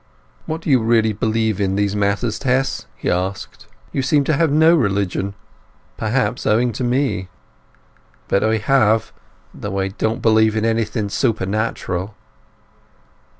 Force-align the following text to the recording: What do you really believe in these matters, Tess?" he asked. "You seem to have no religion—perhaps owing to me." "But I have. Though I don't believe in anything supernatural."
What 0.47 0.61
do 0.61 0.69
you 0.71 0.79
really 0.79 1.13
believe 1.13 1.61
in 1.61 1.75
these 1.75 1.95
matters, 1.95 2.39
Tess?" 2.39 2.87
he 2.97 3.07
asked. 3.07 3.67
"You 3.91 4.01
seem 4.01 4.23
to 4.23 4.33
have 4.35 4.49
no 4.51 4.73
religion—perhaps 4.75 6.47
owing 6.47 6.71
to 6.73 6.83
me." 6.83 7.27
"But 8.27 8.43
I 8.43 8.57
have. 8.57 9.13
Though 9.53 9.77
I 9.79 9.89
don't 9.89 10.23
believe 10.23 10.55
in 10.55 10.65
anything 10.65 11.09
supernatural." 11.09 12.15